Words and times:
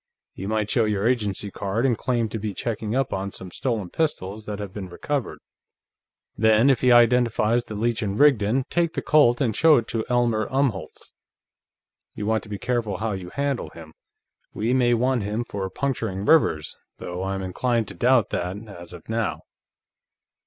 You 0.33 0.47
might 0.47 0.67
show 0.67 0.85
your 0.85 1.07
Agency 1.07 1.51
card 1.51 1.85
and 1.85 1.95
claim 1.95 2.27
to 2.29 2.39
be 2.39 2.55
checking 2.55 2.95
up 2.95 3.13
on 3.13 3.31
some 3.31 3.51
stolen 3.51 3.91
pistols 3.91 4.47
that 4.47 4.57
have 4.57 4.73
been 4.73 4.89
recovered. 4.89 5.37
Then, 6.35 6.71
if 6.71 6.81
he 6.81 6.91
identifies 6.91 7.65
the 7.65 7.75
Leech 7.75 8.01
& 8.01 8.01
Rigdon, 8.01 8.63
take 8.71 8.93
the 8.93 9.03
Colt 9.03 9.39
and 9.41 9.55
show 9.55 9.77
it 9.77 9.87
to 9.89 10.03
Elmer 10.09 10.47
Umholtz. 10.49 11.11
You 12.15 12.25
want 12.25 12.41
to 12.41 12.49
be 12.49 12.57
careful 12.57 12.97
how 12.97 13.11
you 13.11 13.29
handle 13.29 13.69
him; 13.69 13.93
we 14.55 14.73
may 14.73 14.95
want 14.95 15.21
him 15.21 15.43
for 15.43 15.69
puncturing 15.69 16.25
Rivers, 16.25 16.75
though 16.97 17.21
I'm 17.21 17.43
inclined 17.43 17.87
to 17.89 17.93
doubt 17.93 18.31
that, 18.31 18.57
as 18.57 18.93
of 18.93 19.07
now. 19.07 19.41